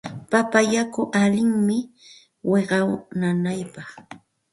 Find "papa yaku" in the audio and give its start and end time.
0.31-1.01